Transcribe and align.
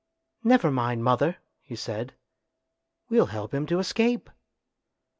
"Never 0.43 0.71
mind, 0.71 1.03
mother," 1.03 1.37
he 1.61 1.75
said, 1.75 2.15
"we'll 3.09 3.27
help 3.27 3.53
him 3.53 3.67
to 3.67 3.77
escape." 3.77 4.31